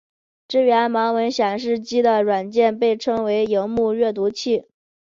[0.47, 4.65] 支援盲文显示机的软件被称为萤幕阅读器。